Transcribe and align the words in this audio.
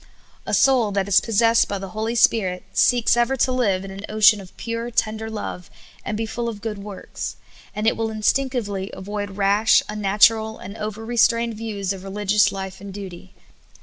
A 0.47 0.53
soul 0.55 0.91
that 0.93 1.07
is 1.07 1.21
possessed 1.21 1.67
by 1.67 1.77
the 1.77 1.89
Holy 1.89 2.15
Spirit 2.15 2.63
seeks 2.73 3.15
ever 3.15 3.37
to 3.37 3.51
live 3.51 3.85
in 3.85 3.91
an 3.91 4.03
ocean 4.09 4.41
of 4.41 4.57
pure, 4.57 4.89
tender 4.89 5.29
love, 5.29 5.69
and 6.03 6.17
be 6.17 6.25
full 6.25 6.49
of 6.49 6.59
good 6.61 6.79
works; 6.79 7.35
and 7.75 7.85
it 7.85 7.95
will 7.95 8.09
instinctively 8.09 8.89
avoid 8.93 9.37
rash, 9.37 9.83
unnatural, 9.87 10.57
and 10.57 10.75
over 10.75 11.15
strained 11.17 11.53
view^s 11.55 11.93
of 11.93 12.03
religious 12.03 12.51
life 12.51 12.81
and 12.81 12.91
duty. 12.95 13.35